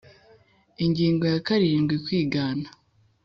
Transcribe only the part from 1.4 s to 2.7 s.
karindwi Kwigana